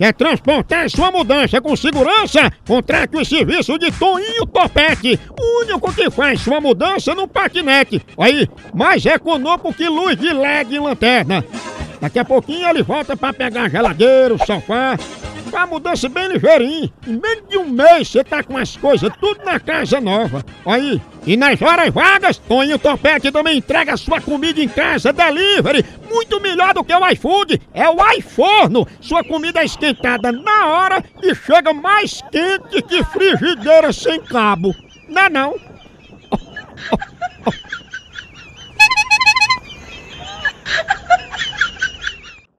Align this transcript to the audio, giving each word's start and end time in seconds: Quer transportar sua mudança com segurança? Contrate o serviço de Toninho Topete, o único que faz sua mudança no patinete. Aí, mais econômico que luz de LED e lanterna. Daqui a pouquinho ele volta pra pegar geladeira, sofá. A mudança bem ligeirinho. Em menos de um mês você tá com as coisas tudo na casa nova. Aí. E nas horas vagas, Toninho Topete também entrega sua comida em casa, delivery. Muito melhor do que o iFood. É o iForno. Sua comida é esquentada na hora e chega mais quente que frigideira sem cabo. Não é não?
Quer 0.00 0.14
transportar 0.14 0.88
sua 0.88 1.10
mudança 1.10 1.60
com 1.60 1.76
segurança? 1.76 2.50
Contrate 2.66 3.18
o 3.18 3.22
serviço 3.22 3.78
de 3.78 3.92
Toninho 3.92 4.46
Topete, 4.46 5.20
o 5.38 5.60
único 5.60 5.92
que 5.92 6.10
faz 6.10 6.40
sua 6.40 6.58
mudança 6.58 7.14
no 7.14 7.28
patinete. 7.28 8.00
Aí, 8.16 8.48
mais 8.72 9.04
econômico 9.04 9.74
que 9.74 9.86
luz 9.86 10.16
de 10.16 10.32
LED 10.32 10.74
e 10.74 10.78
lanterna. 10.78 11.44
Daqui 12.00 12.18
a 12.18 12.24
pouquinho 12.24 12.66
ele 12.66 12.82
volta 12.82 13.14
pra 13.14 13.34
pegar 13.34 13.68
geladeira, 13.68 14.38
sofá. 14.38 14.96
A 15.52 15.66
mudança 15.66 16.08
bem 16.08 16.28
ligeirinho. 16.28 16.90
Em 17.06 17.20
menos 17.20 17.46
de 17.50 17.58
um 17.58 17.68
mês 17.68 18.08
você 18.08 18.24
tá 18.24 18.42
com 18.42 18.56
as 18.56 18.78
coisas 18.78 19.12
tudo 19.20 19.44
na 19.44 19.60
casa 19.60 20.00
nova. 20.00 20.42
Aí. 20.64 20.98
E 21.26 21.36
nas 21.36 21.60
horas 21.60 21.92
vagas, 21.92 22.38
Toninho 22.38 22.78
Topete 22.78 23.30
também 23.30 23.58
entrega 23.58 23.96
sua 23.96 24.20
comida 24.20 24.60
em 24.60 24.68
casa, 24.68 25.12
delivery. 25.12 25.84
Muito 26.08 26.40
melhor 26.40 26.72
do 26.72 26.82
que 26.82 26.94
o 26.94 27.08
iFood. 27.10 27.60
É 27.74 27.88
o 27.88 27.96
iForno. 28.14 28.86
Sua 29.00 29.22
comida 29.22 29.60
é 29.60 29.64
esquentada 29.64 30.32
na 30.32 30.66
hora 30.66 31.04
e 31.22 31.34
chega 31.34 31.74
mais 31.74 32.22
quente 32.30 32.82
que 32.82 33.04
frigideira 33.04 33.92
sem 33.92 34.20
cabo. 34.20 34.74
Não 35.08 35.22
é 35.22 35.28
não? 35.28 35.56